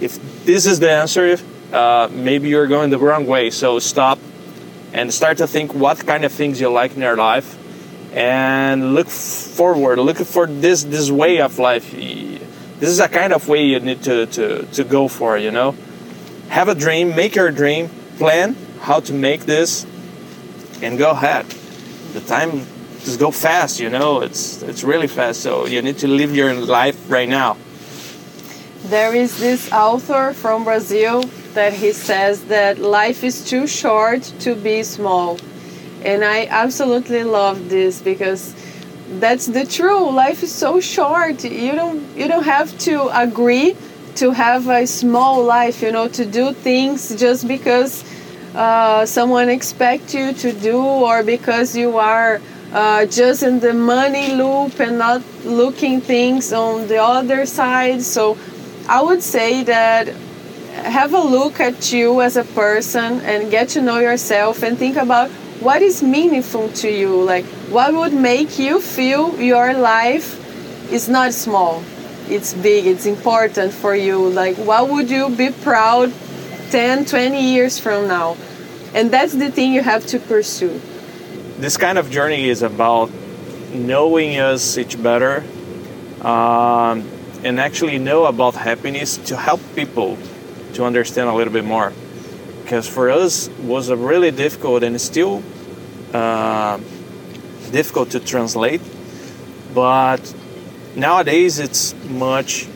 If 0.01 0.45
this 0.45 0.67
is 0.67 0.81
the 0.81 0.91
answer, 0.91 1.37
uh, 1.73 2.09
maybe 2.11 2.49
you're 2.49 2.67
going 2.67 2.91
the 2.91 2.99
wrong 2.99 3.27
way. 3.27 3.51
So 3.51 3.79
stop 3.79 4.19
and 4.93 5.13
start 5.13 5.39
to 5.39 5.47
think 5.47 5.75
what 5.75 6.07
kind 6.07 6.25
of 6.25 6.33
things 6.33 6.61
you 6.61 6.71
like 6.71 6.95
in 6.95 7.01
your 7.01 7.17
life, 7.17 7.59
and 8.13 8.95
look 8.95 9.09
forward. 9.09 9.99
Look 9.99 10.19
for 10.19 10.47
this 10.47 10.85
this 10.85 11.11
way 11.11 11.41
of 11.41 11.59
life. 11.59 11.91
This 11.93 12.91
is 12.91 13.01
a 13.01 13.09
kind 13.09 13.33
of 13.33 13.49
way 13.49 13.65
you 13.65 13.81
need 13.81 14.03
to 14.03 14.27
to, 14.27 14.67
to 14.67 14.85
go 14.85 15.09
for. 15.09 15.39
You 15.39 15.51
know, 15.51 15.75
have 16.49 16.69
a 16.69 16.75
dream, 16.75 17.15
make 17.15 17.37
your 17.37 17.51
dream, 17.51 17.89
plan 18.19 18.57
how 18.81 19.01
to 19.01 19.13
make 19.13 19.43
this, 19.47 19.87
and 20.83 20.99
go 20.99 21.11
ahead. 21.11 21.47
The 22.13 22.21
time 22.21 22.67
just 23.05 23.19
go 23.19 23.31
fast, 23.31 23.81
you 23.81 23.91
know. 23.91 24.21
It's 24.21 24.63
it's 24.63 24.83
really 24.85 25.09
fast. 25.09 25.41
So 25.41 25.67
you 25.67 25.83
need 25.83 25.99
to 25.99 26.09
live 26.09 26.35
your 26.35 26.55
life 26.55 26.99
right 27.11 27.29
now. 27.29 27.57
There 28.85 29.15
is 29.15 29.39
this 29.39 29.73
author 29.73 30.33
from 30.33 30.65
Brazil 30.65 31.23
that 31.55 31.73
he 31.73 31.93
says 31.93 32.45
that 32.47 32.79
life 32.79 33.23
is 33.23 33.49
too 33.49 33.67
short 33.67 34.23
to 34.41 34.55
be 34.55 34.83
small. 34.83 35.39
And 36.05 36.25
I 36.25 36.47
absolutely 36.47 37.23
love 37.23 37.69
this 37.69 38.03
because 38.03 38.55
that's 39.21 39.47
the 39.47 39.65
truth. 39.65 40.13
Life 40.13 40.43
is 40.43 40.53
so 40.53 40.81
short. 40.81 41.45
You 41.45 41.73
don't 41.73 42.17
you 42.17 42.29
don't 42.29 42.45
have 42.45 42.77
to 42.81 43.09
agree 43.13 43.77
to 44.17 44.33
have 44.33 44.69
a 44.69 44.87
small 44.87 45.43
life, 45.45 45.83
you 45.83 45.93
know, 45.93 46.09
to 46.09 46.25
do 46.27 46.53
things 46.53 47.15
just 47.19 47.49
because 47.49 48.05
uh, 48.55 49.07
someone 49.07 49.49
expects 49.49 50.13
you 50.15 50.33
to 50.35 50.53
do 50.53 50.79
or 50.79 51.23
because 51.23 51.77
you 51.77 51.99
are 51.99 52.41
uh, 52.73 53.05
just 53.07 53.43
in 53.43 53.61
the 53.61 53.75
money 53.75 54.35
loop 54.35 54.81
and 54.81 54.99
not 54.99 55.23
looking 55.45 56.01
things 56.01 56.53
on 56.53 56.89
the 56.89 57.03
other 57.03 57.45
side. 57.45 58.03
So 58.03 58.39
I 58.89 59.03
would 59.03 59.23
say 59.23 59.63
that 59.65 60.09
have 60.73 61.13
a 61.13 61.21
look 61.21 61.61
at 61.61 61.93
you 61.93 62.23
as 62.23 62.37
a 62.37 62.45
person 62.45 63.21
and 63.21 63.51
get 63.51 63.69
to 63.71 63.83
know 63.83 63.99
yourself 63.99 64.63
and 64.63 64.79
think 64.79 64.97
about 64.97 65.31
what 65.61 65.83
is 65.83 66.03
meaningful 66.03 66.69
to 66.71 66.91
you. 66.91 67.23
Like 67.23 67.45
what 67.71 67.93
would 67.93 68.15
make 68.15 68.59
you 68.59 68.81
feel 68.81 69.39
your 69.39 69.75
life 69.75 70.39
is 70.91 71.09
not 71.09 71.33
small. 71.35 71.83
It's 72.29 72.55
big, 72.55 72.87
it's 72.87 73.07
important 73.07 73.73
for 73.73 73.95
you. 73.95 74.29
Like 74.29 74.57
what 74.57 74.89
would 74.89 75.11
you 75.11 75.29
be 75.29 75.51
proud 75.51 76.13
10, 76.71 77.05
20 77.05 77.53
years 77.53 77.79
from 77.79 78.09
now? 78.09 78.37
And 78.95 79.11
that's 79.11 79.35
the 79.35 79.51
thing 79.51 79.73
you 79.73 79.83
have 79.83 80.07
to 80.07 80.19
pursue. 80.19 80.81
This 81.63 81.77
kind 81.77 81.97
of 81.97 82.11
journey 82.11 82.49
is 82.49 82.63
about 82.63 83.09
knowing 83.73 84.41
us 84.41 84.77
each 84.77 85.01
better, 85.01 85.45
um, 86.21 87.09
and 87.45 87.61
actually 87.61 88.01
know 88.01 88.25
about 88.25 88.57
happiness 88.57 89.17
to 89.29 89.37
help 89.37 89.61
people 89.77 90.19
to 90.75 90.85
understand 90.85 91.29
a 91.29 91.33
little 91.33 91.53
bit 91.53 91.65
more. 91.65 91.93
Because 92.65 92.89
for 92.89 93.11
us 93.11 93.49
was 93.63 93.91
a 93.91 93.97
really 93.97 94.33
difficult 94.33 94.83
and 94.83 95.01
still 95.01 95.41
uh, 96.13 96.79
difficult 97.71 98.11
to 98.11 98.19
translate, 98.19 98.81
but 99.73 100.35
nowadays 100.97 101.61
it's 101.61 101.95
much. 102.11 102.67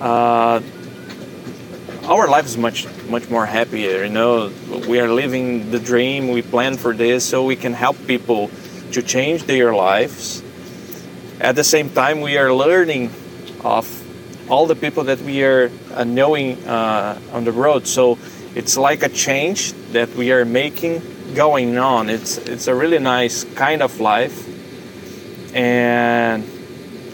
Uh, 0.00 0.60
our 2.08 2.26
life 2.26 2.46
is 2.46 2.58
much 2.58 2.84
much 3.12 3.28
more 3.28 3.46
happier. 3.46 4.02
You 4.02 4.10
know, 4.10 4.50
we 4.88 4.98
are 4.98 5.08
living 5.08 5.70
the 5.70 5.78
dream. 5.78 6.28
We 6.32 6.42
plan 6.42 6.76
for 6.78 6.92
this 6.94 7.28
so 7.28 7.44
we 7.44 7.56
can 7.56 7.74
help 7.74 7.96
people 8.06 8.50
to 8.92 9.02
change 9.02 9.44
their 9.44 9.72
lives. 9.74 10.42
At 11.38 11.54
the 11.54 11.64
same 11.64 11.90
time, 11.90 12.22
we 12.22 12.38
are 12.38 12.52
learning 12.52 13.10
of 13.62 13.84
all 14.50 14.66
the 14.66 14.74
people 14.74 15.04
that 15.04 15.20
we 15.20 15.44
are 15.44 15.70
uh, 15.94 16.04
knowing 16.04 16.66
uh, 16.66 17.20
on 17.32 17.44
the 17.44 17.52
road. 17.52 17.86
So 17.86 18.18
it's 18.54 18.76
like 18.76 19.02
a 19.02 19.08
change 19.08 19.72
that 19.92 20.08
we 20.16 20.32
are 20.32 20.44
making 20.44 21.02
going 21.34 21.78
on. 21.78 22.08
It's 22.08 22.38
it's 22.38 22.66
a 22.66 22.74
really 22.74 22.98
nice 22.98 23.44
kind 23.54 23.82
of 23.82 24.00
life, 24.00 24.36
and 25.54 26.44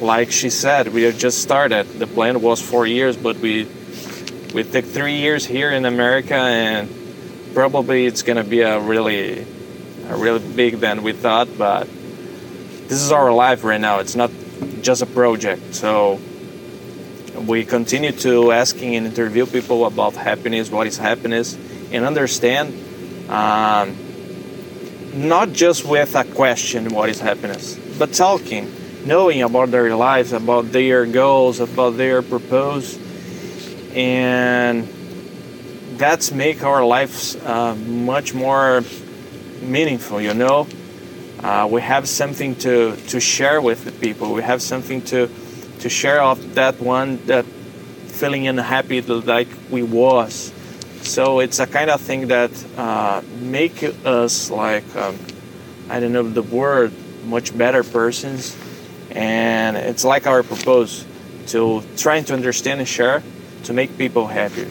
like 0.01 0.31
she 0.31 0.51
said, 0.51 0.89
we 0.89 1.03
have 1.03 1.19
just 1.19 1.43
started. 1.43 1.87
The 1.99 2.07
plan 2.07 2.41
was 2.41 2.63
four 2.63 2.87
years, 2.87 3.17
but 3.17 3.37
we 3.39 3.67
we 4.55 4.65
took 4.65 4.85
three 4.85 5.17
years 5.17 5.45
here 5.45 5.71
in 5.71 5.85
America, 5.85 6.35
and 6.35 6.89
probably 7.55 8.07
it's 8.07 8.23
gonna 8.23 8.45
be 8.45 8.61
a 8.61 8.81
really 8.81 9.47
a 10.09 10.17
really 10.17 10.41
big 10.41 10.81
than 10.81 11.03
we 11.03 11.13
thought. 11.13 11.49
But 11.59 11.89
this 12.89 13.01
is 13.03 13.13
our 13.13 13.33
life 13.33 13.65
right 13.65 13.81
now. 13.81 13.99
It's 13.99 14.17
not 14.17 14.31
just 14.81 15.03
a 15.03 15.07
project. 15.07 15.75
So 15.75 16.19
we 17.47 17.65
continue 17.65 18.13
to 18.13 18.53
asking 18.53 18.97
and 18.97 19.07
interview 19.07 19.47
people 19.47 19.85
about 19.87 20.15
happiness, 20.15 20.71
what 20.71 20.87
is 20.87 20.97
happiness, 20.97 21.57
and 21.93 22.05
understand. 22.05 22.73
Um, 23.31 23.97
not 25.15 25.53
just 25.53 25.85
with 25.85 26.15
a 26.15 26.25
question, 26.25 26.89
what 26.95 27.11
is 27.11 27.21
happiness, 27.21 27.79
but 27.99 28.13
talking, 28.13 28.73
knowing 29.05 29.43
about 29.43 29.71
their 29.71 29.95
lives, 29.95 30.33
about 30.33 30.73
their 30.73 31.05
goals, 31.07 31.61
about 31.61 31.97
their 31.97 32.23
purpose, 32.23 32.99
and 33.95 34.89
that's 35.99 36.31
make 36.31 36.63
our 36.63 36.85
lives 36.85 37.37
uh, 37.37 37.75
much 37.75 38.35
more 38.35 38.83
meaningful. 39.63 40.21
You 40.21 40.35
know, 40.35 40.67
uh, 41.43 41.69
we 41.71 41.81
have 41.83 42.09
something 42.09 42.55
to 42.57 42.97
to 42.97 43.21
share 43.21 43.61
with 43.61 43.85
the 43.85 43.93
people. 43.93 44.33
We 44.33 44.43
have 44.43 44.63
something 44.63 45.03
to 45.03 45.29
to 45.81 45.89
share 45.89 46.23
of 46.23 46.55
that 46.55 46.81
one 46.81 47.25
that 47.27 47.45
feeling 47.45 48.47
unhappy 48.47 49.01
like 49.01 49.49
we 49.71 49.83
was. 49.83 50.53
So 51.03 51.41
it's 51.41 51.59
a 51.59 51.67
kind 51.67 51.91
of 51.91 52.01
thing 52.01 52.29
that 52.29 52.51
uh, 52.77 53.23
make 53.41 53.83
us 54.05 54.51
like 54.51 54.85
um, 54.97 55.17
I 55.89 56.01
don't 56.01 56.13
know 56.13 56.23
the 56.23 56.43
word 56.43 56.93
much 57.25 57.57
better 57.57 57.83
persons, 57.83 58.57
and 59.11 59.77
it's 59.77 60.05
like 60.05 60.27
our 60.27 60.43
purpose 60.43 61.05
to 61.49 61.83
trying 61.97 62.25
to 62.25 62.35
understand 62.35 62.81
and 62.81 62.89
share 62.89 63.23
to 63.65 63.73
make 63.73 63.97
people 63.99 64.27
happier. 64.27 64.69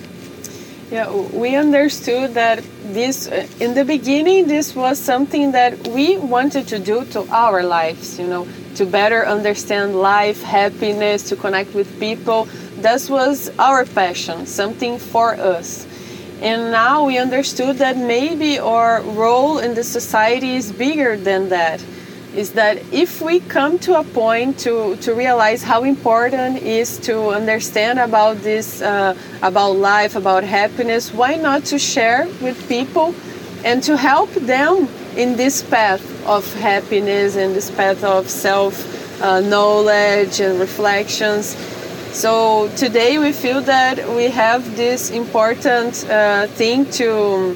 Yeah, 0.89 1.11
we 1.11 1.55
understood 1.55 2.33
that 2.35 2.63
this, 2.93 3.27
uh, 3.27 3.45
in 3.59 3.73
the 3.73 3.83
beginning, 3.83 4.47
this 4.47 4.73
was 4.73 4.97
something 4.97 5.51
that 5.51 5.87
we 5.89 6.17
wanted 6.17 6.69
to 6.69 6.79
do 6.79 7.03
to 7.11 7.27
our 7.29 7.61
lives, 7.61 8.17
you 8.17 8.25
know, 8.25 8.47
to 8.75 8.85
better 8.85 9.27
understand 9.27 9.99
life, 9.99 10.41
happiness, 10.41 11.27
to 11.27 11.35
connect 11.35 11.73
with 11.73 11.99
people. 11.99 12.47
That 12.77 13.05
was 13.09 13.51
our 13.59 13.83
passion, 13.85 14.45
something 14.45 14.97
for 14.97 15.33
us. 15.33 15.85
And 16.41 16.71
now 16.71 17.05
we 17.05 17.17
understood 17.17 17.77
that 17.79 17.97
maybe 17.97 18.57
our 18.59 19.01
role 19.01 19.57
in 19.57 19.73
the 19.73 19.83
society 19.83 20.55
is 20.55 20.71
bigger 20.71 21.17
than 21.17 21.49
that. 21.49 21.83
Is 22.37 22.51
that 22.51 22.77
if 22.93 23.19
we 23.19 23.39
come 23.39 23.79
to 23.79 23.99
a 23.99 24.03
point 24.03 24.59
to, 24.59 24.95
to 24.97 25.15
realize 25.15 25.63
how 25.63 25.83
important 25.83 26.61
is 26.61 26.99
to 26.99 27.29
understand 27.29 27.97
about 27.97 28.37
this, 28.43 28.79
uh, 28.79 29.17
about 29.41 29.71
life, 29.71 30.15
about 30.15 30.43
happiness, 30.43 31.11
why 31.11 31.35
not 31.35 31.65
to 31.65 31.79
share 31.79 32.27
with 32.39 32.69
people 32.69 33.15
and 33.65 33.81
to 33.83 33.97
help 33.97 34.29
them 34.35 34.87
in 35.15 35.35
this 35.35 35.63
path 35.63 36.03
of 36.27 36.45
happiness 36.53 37.35
and 37.35 37.55
this 37.55 37.71
path 37.71 38.03
of 38.03 38.29
self 38.29 38.75
uh, 39.19 39.39
knowledge 39.39 40.39
and 40.39 40.59
reflections. 40.59 41.57
So 42.11 42.69
today 42.75 43.17
we 43.17 43.31
feel 43.31 43.61
that 43.61 43.97
we 44.15 44.25
have 44.25 44.77
this 44.77 45.09
important 45.09 46.07
uh, 46.07 46.45
thing 46.47 46.85
to 46.91 47.55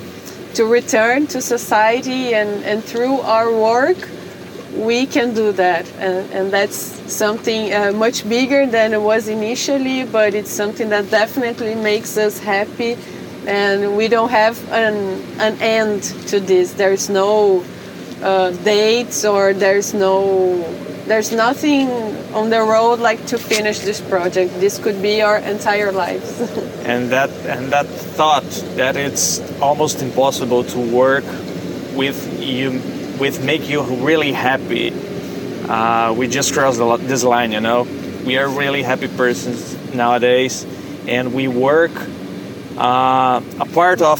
to 0.55 0.65
return 0.65 1.27
to 1.27 1.41
society 1.41 2.33
and, 2.33 2.63
and 2.65 2.83
through 2.83 3.21
our 3.21 3.51
work 3.53 4.09
we 4.75 5.06
can 5.06 5.34
do 5.34 5.51
that. 5.54 5.86
And, 5.94 6.32
and 6.32 6.51
that's 6.51 6.75
something 7.12 7.74
uh, 7.74 7.92
much 7.92 8.28
bigger 8.28 8.66
than 8.66 8.94
it 8.94 9.01
was 9.01 9.28
initially 9.28 10.04
but 10.06 10.34
it's 10.34 10.51
something 10.51 10.90
that 10.90 11.10
definitely 11.10 11.75
makes 11.75 12.18
us 12.18 12.40
happy. 12.40 12.98
And 13.48 13.98
we 13.98 14.08
don't 14.08 14.30
have 14.30 14.58
an, 14.72 15.24
an 15.40 15.60
end 15.62 16.04
to 16.30 16.40
this. 16.40 16.74
There's 16.74 17.10
no 17.10 17.63
uh, 18.22 18.51
dates 18.63 19.25
or 19.25 19.54
there's 19.54 19.94
no 19.94 20.63
there's 21.08 21.32
nothing 21.32 21.90
on 22.34 22.51
the 22.51 22.62
road 22.62 23.00
like 23.00 23.25
to 23.25 23.38
finish 23.38 23.80
this 23.80 24.00
project. 24.00 24.54
This 24.60 24.78
could 24.78 25.01
be 25.01 25.22
our 25.22 25.38
entire 25.38 25.92
lives. 25.92 26.40
And 26.86 27.10
that 27.12 27.30
and 27.46 27.72
that 27.72 27.86
thought 27.88 28.50
that 28.75 28.96
it's 28.96 29.40
almost 29.62 30.01
impossible 30.01 30.63
to 30.63 30.80
work 30.80 31.25
with 31.96 32.20
you 32.42 32.82
with 33.22 33.46
make 33.46 33.70
you 33.70 33.82
really 34.08 34.34
happy 34.34 34.92
uh, 35.70 36.12
we 36.12 36.28
just 36.28 36.54
crossed 36.54 36.80
this 37.08 37.24
line 37.24 37.51
you 37.51 37.62
know 37.62 37.84
we 38.25 38.38
are 38.38 38.50
really 38.50 38.84
happy 38.84 39.08
persons 39.08 39.62
nowadays 39.94 40.66
and 41.08 41.34
we 41.34 41.48
work 41.48 41.92
uh, 42.78 43.42
a 43.60 43.66
part 43.74 44.01
of 44.01 44.20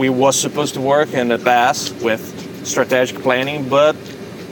we 0.00 0.08
was 0.08 0.38
supposed 0.40 0.74
to 0.74 0.80
work 0.80 1.12
in 1.12 1.28
the 1.28 1.38
past 1.38 1.92
with 2.02 2.22
strategic 2.66 3.20
planning, 3.22 3.68
but 3.68 3.96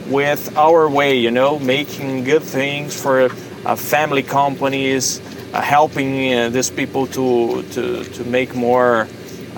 with 0.07 0.57
our 0.57 0.89
way, 0.89 1.17
you 1.17 1.31
know, 1.31 1.59
making 1.59 2.25
good 2.25 2.43
things 2.43 3.01
for 3.01 3.31
uh, 3.65 3.77
family 3.77 4.23
companies, 4.23 5.21
uh, 5.55 5.63
helping 5.63 6.35
uh, 6.35 6.49
these 6.51 6.71
people 6.71 7.07
to, 7.07 7.63
to, 7.73 8.05
to 8.05 8.25
make 8.25 8.55
more. 8.55 9.09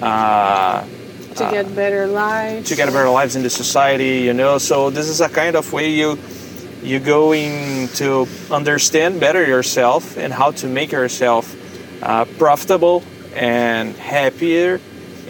Uh, 0.00 0.84
to 1.36 1.50
get 1.50 1.66
uh, 1.66 1.70
better 1.70 2.06
lives. 2.06 2.68
To 2.68 2.76
get 2.76 2.86
better 2.92 3.08
lives 3.08 3.36
in 3.36 3.42
the 3.42 3.50
society, 3.50 4.20
you 4.20 4.32
know. 4.32 4.58
So 4.58 4.90
this 4.90 5.08
is 5.08 5.20
a 5.20 5.28
kind 5.28 5.56
of 5.56 5.72
way 5.72 5.90
you 5.90 6.18
you're 6.82 7.00
going 7.00 7.88
to 7.88 8.26
understand 8.50 9.20
better 9.20 9.46
yourself 9.46 10.16
and 10.16 10.32
how 10.32 10.50
to 10.50 10.66
make 10.66 10.92
yourself 10.92 11.54
uh, 12.02 12.24
profitable 12.38 13.02
and 13.34 13.94
happier 13.96 14.80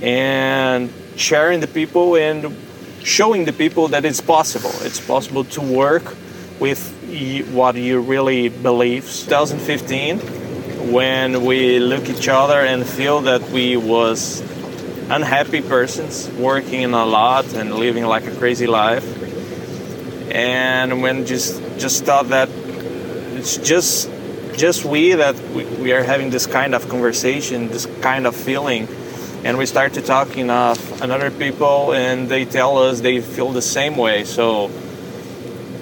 and 0.01 0.93
sharing 1.17 1.61
the 1.61 1.67
people 1.67 2.17
and 2.17 2.57
showing 3.03 3.45
the 3.45 3.53
people 3.53 3.89
that 3.89 4.05
it's 4.05 4.21
possible. 4.21 4.71
It's 4.83 5.01
possible 5.01 5.45
to 5.45 5.61
work 5.61 6.17
with 6.61 6.81
what 7.51 7.75
you 7.75 8.01
really 8.01 8.49
believe. 8.49 9.05
2015, 9.05 10.19
when 10.93 11.45
we 11.45 11.81
look 11.81 12.09
each 12.09 12.29
other 12.29 12.61
and 12.61 12.87
feel 12.87 13.23
that 13.23 13.43
we 13.51 13.77
was 13.77 14.43
unhappy 15.11 15.61
persons 15.61 16.29
working 16.31 16.95
a 16.95 17.05
lot 17.05 17.53
and 17.55 17.75
living 17.75 18.05
like 18.05 18.27
a 18.27 18.35
crazy 18.37 18.67
life, 18.67 19.05
and 20.33 21.03
when 21.03 21.27
just 21.27 21.61
just 21.79 22.05
thought 22.05 22.29
that 22.29 22.49
it's 23.35 23.57
just 23.57 24.11
just 24.57 24.85
we 24.85 25.15
that 25.15 25.39
we, 25.55 25.65
we 25.65 25.93
are 25.93 26.03
having 26.03 26.31
this 26.31 26.47
kind 26.47 26.75
of 26.75 26.89
conversation, 26.89 27.69
this 27.69 27.87
kind 28.01 28.27
of 28.27 28.37
feeling. 28.37 28.87
And 29.43 29.57
we 29.57 29.65
start 29.65 29.95
to 29.95 30.03
talking 30.03 30.51
of 30.51 31.01
another 31.01 31.31
people 31.31 31.95
and 31.95 32.29
they 32.29 32.45
tell 32.45 32.77
us 32.77 33.01
they 33.01 33.23
feel 33.23 33.53
the 33.53 33.63
same 33.63 33.97
way. 33.97 34.25
So 34.25 34.67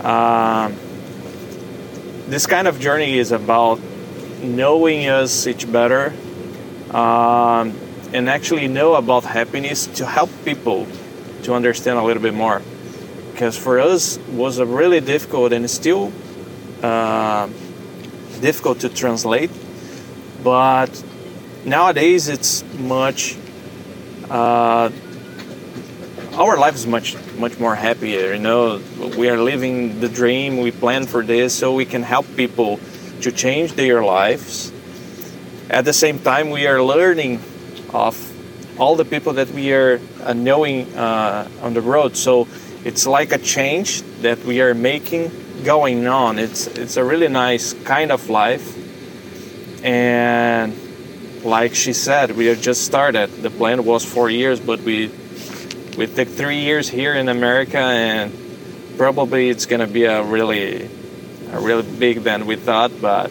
um, 0.00 0.76
this 2.28 2.46
kind 2.46 2.68
of 2.68 2.78
journey 2.78 3.18
is 3.18 3.32
about 3.32 3.80
knowing 4.40 5.08
us 5.08 5.46
each 5.48 5.70
better. 5.70 6.12
Um, 6.90 7.74
and 8.12 8.28
actually 8.28 8.68
know 8.68 8.94
about 8.94 9.24
happiness 9.24 9.86
to 9.86 10.06
help 10.06 10.30
people 10.44 10.86
to 11.42 11.54
understand 11.54 11.98
a 11.98 12.02
little 12.02 12.22
bit 12.22 12.34
more. 12.34 12.62
Because 13.32 13.56
for 13.56 13.78
us 13.78 14.18
was 14.32 14.58
a 14.58 14.66
really 14.66 15.00
difficult 15.00 15.52
and 15.52 15.68
still 15.70 16.12
uh, 16.82 17.48
difficult 18.40 18.80
to 18.80 18.88
translate 18.88 19.50
but 20.42 21.02
nowadays 21.64 22.28
it's 22.28 22.62
much 22.78 23.36
uh, 24.30 24.90
our 26.34 26.56
life 26.56 26.74
is 26.74 26.86
much 26.86 27.16
much 27.36 27.58
more 27.58 27.74
happier 27.74 28.32
you 28.32 28.38
know? 28.38 28.80
We 29.16 29.28
are 29.28 29.38
living 29.38 30.00
the 30.00 30.08
dream 30.08 30.58
we 30.58 30.70
plan 30.70 31.06
for 31.06 31.24
this 31.24 31.54
so 31.54 31.74
we 31.74 31.84
can 31.84 32.02
help 32.02 32.26
people 32.36 32.78
to 33.22 33.32
change 33.32 33.72
their 33.72 34.04
lives. 34.04 34.72
At 35.68 35.84
the 35.84 35.92
same 35.92 36.20
time 36.20 36.50
we 36.50 36.66
are 36.66 36.82
learning 36.82 37.42
of 37.94 38.16
all 38.80 38.96
the 38.96 39.04
people 39.04 39.32
that 39.34 39.50
we 39.50 39.72
are 39.72 40.00
uh, 40.22 40.32
knowing 40.32 40.94
uh, 40.96 41.48
on 41.62 41.74
the 41.74 41.80
road 41.80 42.16
so 42.16 42.46
it's 42.84 43.06
like 43.06 43.32
a 43.32 43.38
change 43.38 44.02
that 44.22 44.38
we 44.44 44.60
are 44.60 44.74
making 44.74 45.30
going 45.64 46.06
on 46.06 46.38
it's 46.38 46.66
it's 46.66 46.96
a 46.96 47.04
really 47.04 47.28
nice 47.28 47.72
kind 47.84 48.12
of 48.12 48.30
life 48.30 48.76
and 49.84 50.72
like 51.44 51.74
she 51.74 51.92
said, 51.92 52.36
we 52.36 52.46
have 52.46 52.60
just 52.60 52.84
started. 52.84 53.30
The 53.42 53.50
plan 53.50 53.84
was 53.84 54.04
four 54.04 54.30
years, 54.30 54.60
but 54.60 54.80
we 54.80 55.10
we 55.96 56.06
took 56.06 56.28
three 56.28 56.60
years 56.60 56.88
here 56.88 57.14
in 57.14 57.28
America, 57.28 57.78
and 57.78 58.32
probably 58.96 59.48
it's 59.48 59.66
gonna 59.66 59.86
be 59.86 60.04
a 60.04 60.22
really 60.22 60.88
a 61.52 61.60
really 61.60 61.82
big 61.98 62.22
than 62.22 62.46
we 62.46 62.56
thought. 62.56 62.92
But 63.00 63.30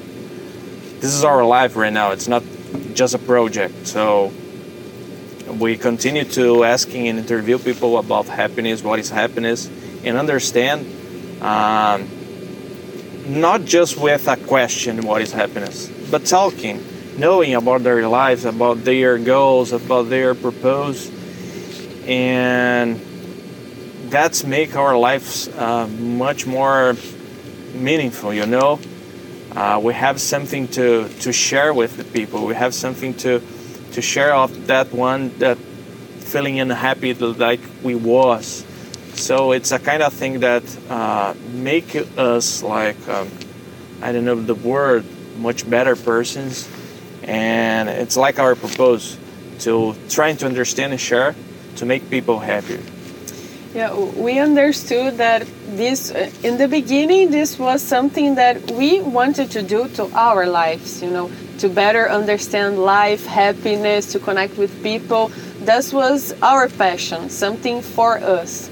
this 0.99 1.13
is 1.13 1.23
our 1.23 1.45
life 1.45 1.75
right 1.75 1.93
now. 1.93 2.11
It's 2.11 2.27
not 2.27 2.43
just 2.93 3.13
a 3.13 3.19
project. 3.19 3.87
So 3.87 4.31
we 5.47 5.77
continue 5.77 6.23
to 6.23 6.63
asking 6.63 7.07
and 7.07 7.19
interview 7.19 7.57
people 7.57 7.97
about 7.97 8.27
happiness, 8.27 8.83
what 8.83 8.99
is 8.99 9.09
happiness, 9.09 9.69
and 10.03 10.17
understand. 10.17 10.85
Um, 11.41 12.07
not 13.27 13.65
just 13.65 13.97
with 13.97 14.27
a 14.27 14.37
question, 14.37 15.01
what 15.05 15.21
is 15.21 15.31
happiness, 15.31 15.91
but 16.09 16.25
talking 16.25 16.83
knowing 17.17 17.55
about 17.55 17.83
their 17.83 18.07
lives, 18.07 18.45
about 18.45 18.83
their 18.83 19.17
goals, 19.17 19.71
about 19.73 20.09
their 20.09 20.35
purpose, 20.35 21.11
and 22.05 22.99
that's 24.09 24.43
make 24.43 24.75
our 24.75 24.97
lives 24.97 25.49
uh, 25.49 25.87
much 25.87 26.45
more 26.45 26.95
meaningful. 27.73 28.33
You 28.33 28.45
know, 28.45 28.79
uh, 29.55 29.79
we 29.83 29.93
have 29.93 30.21
something 30.21 30.67
to 30.69 31.09
to 31.21 31.33
share 31.33 31.73
with 31.73 31.97
the 31.97 32.03
people. 32.03 32.45
We 32.45 32.55
have 32.55 32.73
something 32.73 33.13
to 33.15 33.41
to 33.93 34.01
share 34.01 34.33
off 34.33 34.51
that 34.67 34.91
one 34.91 35.37
that 35.39 35.57
feeling 36.19 36.59
unhappy 36.59 37.13
like 37.13 37.59
we 37.83 37.95
was. 37.95 38.65
So 39.13 39.51
it's 39.51 39.71
a 39.71 39.79
kind 39.79 40.03
of 40.03 40.13
thing 40.13 40.41
that 40.41 40.63
uh, 40.89 41.33
make 41.53 41.95
us 42.17 42.61
like 42.61 42.97
um, 43.07 43.29
I 44.01 44.11
don't 44.11 44.25
know 44.25 44.35
the 44.35 44.55
word 44.55 45.05
much 45.37 45.67
better 45.69 45.95
persons. 45.95 46.69
And 47.23 47.89
it's 47.89 48.15
like 48.15 48.39
our 48.39 48.55
purpose 48.55 49.17
to 49.59 49.95
trying 50.09 50.37
to 50.37 50.45
understand 50.45 50.91
and 50.93 51.01
share 51.01 51.35
to 51.77 51.85
make 51.85 52.09
people 52.09 52.39
happier. 52.39 52.81
Yeah 53.73 53.93
we 53.93 54.39
understood 54.39 55.17
that 55.17 55.45
this 55.69 56.11
in 56.43 56.57
the 56.57 56.67
beginning 56.67 57.31
this 57.31 57.59
was 57.59 57.81
something 57.81 58.35
that 58.35 58.71
we 58.71 59.01
wanted 59.01 59.51
to 59.51 59.61
do 59.61 59.87
to 59.89 60.09
our 60.13 60.47
lives 60.47 61.03
you 61.03 61.11
know 61.11 61.29
to 61.59 61.69
better 61.69 62.09
understand 62.09 62.79
life 62.79 63.25
happiness 63.25 64.11
to 64.13 64.19
connect 64.19 64.57
with 64.57 64.83
people. 64.83 65.31
This 65.61 65.93
was 65.93 66.33
our 66.41 66.67
passion 66.69 67.29
something 67.29 67.81
for 67.81 68.17
us. 68.17 68.69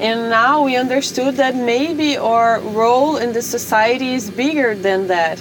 And 0.00 0.30
now 0.30 0.64
we 0.64 0.76
understood 0.76 1.36
that 1.36 1.54
maybe 1.54 2.16
our 2.16 2.60
role 2.60 3.16
in 3.16 3.32
the 3.32 3.42
society 3.42 4.14
is 4.14 4.30
bigger 4.30 4.74
than 4.74 5.06
that. 5.08 5.40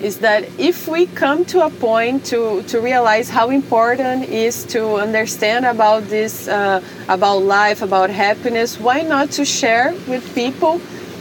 Is 0.00 0.18
that 0.20 0.44
if 0.58 0.88
we 0.88 1.06
come 1.06 1.44
to 1.46 1.66
a 1.66 1.70
point 1.70 2.24
to, 2.26 2.62
to 2.64 2.80
realize 2.80 3.28
how 3.28 3.50
important 3.50 4.24
is 4.24 4.64
to 4.66 4.96
understand 4.96 5.66
about 5.66 6.04
this 6.04 6.48
uh, 6.48 6.82
about 7.08 7.42
life 7.42 7.82
about 7.82 8.08
happiness 8.08 8.80
why 8.80 9.02
not 9.02 9.30
to 9.32 9.44
share 9.44 9.92
with 10.08 10.34
people 10.34 10.80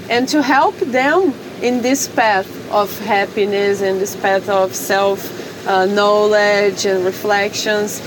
and 0.10 0.30
to 0.30 0.42
help 0.42 0.76
them 0.78 1.34
in 1.62 1.82
this 1.82 2.08
path 2.08 2.59
of 2.72 2.98
happiness 3.00 3.82
and 3.82 4.00
this 4.00 4.16
path 4.16 4.50
of 4.50 4.76
self 4.76 5.68
uh, 5.68 5.86
knowledge 5.86 6.86
and 6.86 7.06
reflections. 7.06 8.02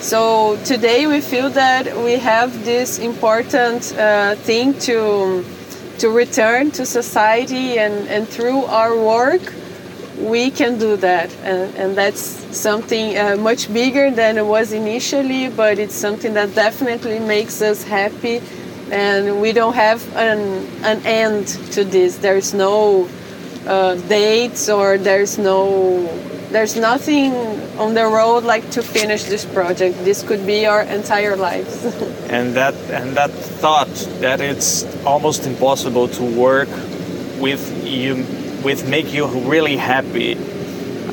So 0.00 0.56
today 0.64 1.06
we 1.06 1.20
feel 1.20 1.50
that 1.50 1.96
we 1.96 2.12
have 2.14 2.64
this 2.64 2.98
important 2.98 3.96
uh, 3.96 4.34
thing 4.34 4.74
to 4.80 5.44
to 5.98 6.10
return 6.10 6.72
to 6.72 6.84
society 6.84 7.78
and, 7.78 8.08
and 8.08 8.26
through 8.26 8.64
our 8.64 8.96
work 8.96 9.40
we 10.18 10.50
can 10.50 10.78
do 10.78 10.96
that. 10.96 11.32
And, 11.42 11.74
and 11.76 11.96
that's 11.96 12.20
something 12.56 13.16
uh, 13.16 13.36
much 13.36 13.72
bigger 13.72 14.10
than 14.10 14.38
it 14.38 14.46
was 14.46 14.72
initially 14.72 15.48
but 15.48 15.78
it's 15.78 15.94
something 15.94 16.34
that 16.34 16.54
definitely 16.54 17.20
makes 17.20 17.62
us 17.62 17.84
happy. 17.84 18.42
And 18.90 19.40
we 19.40 19.52
don't 19.52 19.74
have 19.74 20.04
an, 20.16 20.66
an 20.82 21.00
end 21.06 21.46
to 21.72 21.84
this. 21.84 22.16
There's 22.16 22.52
no 22.52 23.08
uh, 23.66 23.94
dates 24.08 24.68
or 24.68 24.98
there's 24.98 25.38
no 25.38 26.06
there's 26.50 26.76
nothing 26.76 27.32
on 27.78 27.94
the 27.94 28.04
road 28.04 28.44
like 28.44 28.70
to 28.72 28.82
finish 28.82 29.24
this 29.24 29.44
project. 29.44 30.04
This 30.04 30.22
could 30.22 30.46
be 30.46 30.66
our 30.66 30.82
entire 30.82 31.34
lives. 31.34 31.84
and 32.28 32.54
that 32.54 32.74
and 32.90 33.16
that 33.16 33.30
thought 33.30 33.92
that 34.20 34.40
it's 34.40 34.84
almost 35.04 35.46
impossible 35.46 36.08
to 36.08 36.22
work 36.22 36.68
with 37.38 37.86
you 37.86 38.26
with 38.62 38.88
make 38.88 39.12
you 39.12 39.26
really 39.26 39.76
happy. 39.76 40.36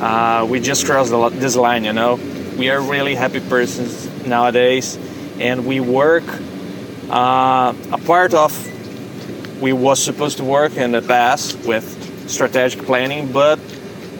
Uh, 0.00 0.46
we 0.46 0.60
just 0.60 0.86
crossed 0.86 1.10
this 1.40 1.56
line, 1.56 1.84
you 1.84 1.92
know. 1.92 2.18
We 2.56 2.70
are 2.70 2.80
really 2.80 3.14
happy 3.14 3.40
persons 3.40 4.08
nowadays, 4.26 4.98
and 5.38 5.66
we 5.66 5.80
work. 5.80 6.24
Uh, 7.08 7.74
a 7.90 7.98
part 8.06 8.34
of 8.34 8.52
we 9.60 9.72
was 9.72 10.02
supposed 10.02 10.38
to 10.38 10.44
work 10.44 10.76
in 10.76 10.92
the 10.92 11.02
past 11.02 11.56
with 11.66 11.99
strategic 12.30 12.84
planning, 12.84 13.32
but 13.32 13.58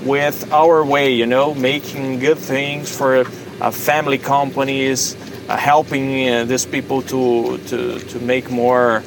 with 0.05 0.53
our 0.53 0.85
way, 0.85 1.13
you 1.13 1.27
know, 1.27 1.55
making 1.55 2.19
good 2.19 2.39
things 2.39 2.95
for 2.95 3.25
uh, 3.61 3.71
family 3.71 4.19
companies, 4.19 5.17
uh, 5.49 5.57
helping 5.57 6.29
uh, 6.29 6.45
these 6.45 6.67
people 6.67 7.03
to, 7.03 7.59
to, 7.59 7.99
to 7.99 8.19
make 8.21 8.51
more. 8.51 9.03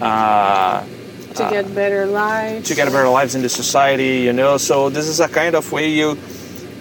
Uh, 0.00 0.84
to 1.34 1.48
get 1.50 1.74
better 1.74 2.06
lives. 2.06 2.68
To 2.68 2.74
get 2.74 2.90
better 2.90 3.08
lives 3.08 3.34
in 3.34 3.42
the 3.42 3.48
society, 3.48 4.20
you 4.20 4.32
know. 4.32 4.56
So 4.56 4.88
this 4.88 5.06
is 5.06 5.20
a 5.20 5.28
kind 5.28 5.54
of 5.54 5.70
way 5.70 5.90
you 5.90 6.16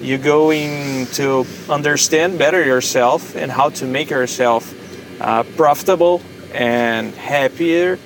you 0.02 0.18
going 0.18 1.08
to 1.08 1.46
understand 1.70 2.38
better 2.38 2.64
yourself 2.64 3.36
and 3.36 3.52
how 3.52 3.70
to 3.70 3.86
make 3.86 4.10
yourself 4.10 4.74
uh, 5.22 5.44
profitable 5.56 6.22
and 6.54 7.14
happier 7.16 7.98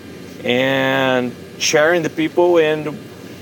and 0.43 1.35
sharing 1.57 2.03
the 2.03 2.09
people 2.09 2.57
and 2.57 2.97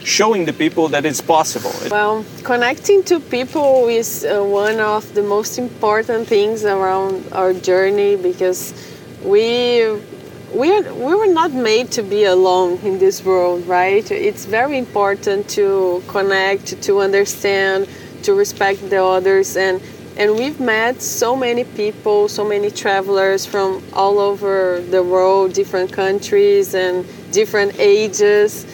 showing 0.08 0.46
the 0.46 0.54
people 0.54 0.88
that 0.88 1.06
it's 1.06 1.20
possible. 1.20 1.74
Well, 1.92 2.26
connecting 2.44 3.04
to 3.04 3.20
people 3.20 3.90
is 3.90 4.24
uh, 4.24 4.42
one 4.42 4.80
of 4.80 5.14
the 5.14 5.22
most 5.22 5.60
important 5.60 6.28
things 6.28 6.64
around 6.64 7.26
our 7.34 7.54
journey 7.54 8.16
because 8.16 8.74
we 9.24 10.00
we 10.56 10.72
are, 10.72 10.94
we 10.94 11.14
were 11.14 11.34
not 11.42 11.52
made 11.52 11.92
to 11.92 12.04
be 12.04 12.24
alone 12.24 12.80
in 12.84 13.00
this 13.00 13.24
world, 13.26 13.68
right? 13.68 14.10
It's 14.10 14.46
very 14.46 14.78
important 14.78 15.50
to 15.50 16.02
connect, 16.08 16.82
to 16.84 17.02
understand, 17.02 17.90
to 18.24 18.34
respect 18.34 18.90
the 18.90 19.04
others 19.04 19.58
and 19.58 19.82
and 20.16 20.36
we've 20.36 20.60
met 20.60 21.02
so 21.02 21.36
many 21.36 21.64
people, 21.64 22.28
so 22.28 22.44
many 22.48 22.72
travelers 22.72 23.46
from 23.46 23.84
all 23.94 24.18
over 24.18 24.82
the 24.90 25.04
world, 25.04 25.54
different 25.54 25.92
countries 25.92 26.74
and 26.74 27.06
different 27.32 27.78
ages 27.78 28.66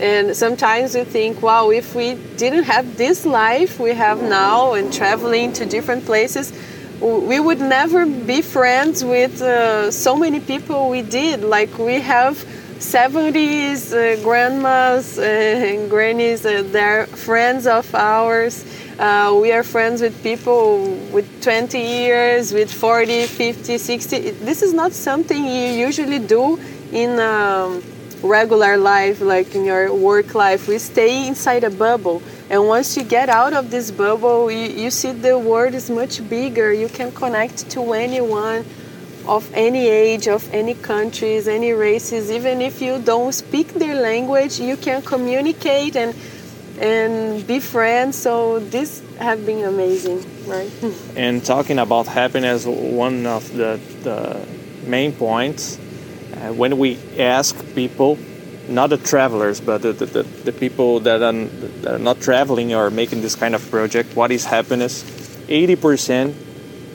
and 0.00 0.34
sometimes 0.34 0.94
we 0.94 1.04
think, 1.04 1.42
wow, 1.42 1.68
if 1.70 1.94
we 1.94 2.14
didn't 2.38 2.64
have 2.64 2.96
this 2.96 3.26
life 3.26 3.78
we 3.78 3.92
have 3.92 4.22
now 4.22 4.72
and 4.72 4.90
traveling 4.90 5.52
to 5.52 5.66
different 5.66 6.06
places, 6.06 6.52
we 7.00 7.38
would 7.38 7.60
never 7.60 8.06
be 8.06 8.40
friends 8.40 9.04
with 9.04 9.42
uh, 9.42 9.90
so 9.90 10.16
many 10.16 10.40
people 10.40 10.88
we 10.88 11.02
did. 11.02 11.42
Like 11.42 11.76
we 11.78 12.00
have 12.00 12.36
70s 12.78 13.92
uh, 13.92 14.22
grandmas 14.22 15.18
and 15.18 15.90
grannies, 15.90 16.46
uh, 16.46 16.62
they're 16.66 17.06
friends 17.06 17.66
of 17.66 17.94
ours. 17.94 18.64
Uh, 18.98 19.38
we 19.40 19.52
are 19.52 19.62
friends 19.62 20.00
with 20.00 20.22
people 20.22 20.94
with 21.12 21.42
20 21.42 21.78
years, 21.78 22.52
with 22.54 22.72
40, 22.72 23.26
50, 23.26 23.76
60. 23.76 24.30
This 24.30 24.62
is 24.62 24.72
not 24.72 24.92
something 24.92 25.44
you 25.44 25.72
usually 25.72 26.18
do 26.18 26.58
in. 26.90 27.18
Um, 27.20 27.82
regular 28.22 28.76
life, 28.76 29.20
like 29.20 29.54
in 29.54 29.64
your 29.64 29.94
work 29.94 30.34
life, 30.34 30.68
we 30.68 30.78
stay 30.78 31.26
inside 31.26 31.64
a 31.64 31.70
bubble. 31.70 32.22
And 32.48 32.66
once 32.66 32.96
you 32.96 33.04
get 33.04 33.28
out 33.28 33.52
of 33.52 33.70
this 33.70 33.90
bubble, 33.90 34.50
you, 34.50 34.68
you 34.68 34.90
see 34.90 35.12
the 35.12 35.38
world 35.38 35.74
is 35.74 35.90
much 35.90 36.28
bigger. 36.28 36.72
You 36.72 36.88
can 36.88 37.12
connect 37.12 37.70
to 37.70 37.92
anyone 37.92 38.64
of 39.26 39.50
any 39.54 39.88
age, 39.88 40.28
of 40.28 40.52
any 40.52 40.74
countries, 40.74 41.46
any 41.46 41.72
races. 41.72 42.30
Even 42.30 42.60
if 42.60 42.82
you 42.82 42.98
don't 42.98 43.32
speak 43.32 43.68
their 43.74 44.00
language, 44.00 44.58
you 44.58 44.76
can 44.76 45.02
communicate 45.02 45.96
and 45.96 46.14
and 46.80 47.46
be 47.46 47.60
friends. 47.60 48.16
So 48.16 48.58
this 48.58 49.02
have 49.18 49.44
been 49.44 49.64
amazing, 49.64 50.24
right? 50.46 50.70
and 51.16 51.44
talking 51.44 51.78
about 51.78 52.06
happiness, 52.06 52.64
one 52.64 53.26
of 53.26 53.52
the, 53.54 53.78
the 54.02 54.46
main 54.86 55.12
points 55.12 55.78
uh, 56.40 56.52
when 56.52 56.78
we 56.78 56.98
ask 57.18 57.56
people, 57.74 58.18
not 58.68 58.90
the 58.90 58.96
travelers, 58.96 59.60
but 59.60 59.82
the, 59.82 59.92
the, 59.92 60.22
the 60.22 60.52
people 60.52 61.00
that 61.00 61.22
are, 61.22 61.32
that 61.32 61.94
are 61.94 61.98
not 61.98 62.20
traveling 62.20 62.72
or 62.74 62.90
making 62.90 63.20
this 63.20 63.34
kind 63.34 63.54
of 63.54 63.70
project, 63.70 64.16
what 64.16 64.30
is 64.30 64.44
happiness? 64.44 65.02
80% 65.48 66.34